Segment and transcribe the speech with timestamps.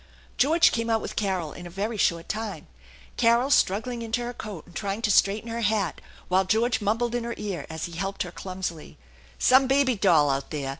[0.39, 2.65] Gteorge came out with Carol in a very short time,
[3.17, 7.23] Carol struggling into her coat and trying to straighten her hat, while George mumbled in
[7.23, 8.97] her ear as he helped her clumsily:"
[9.37, 10.69] Some baby doll out there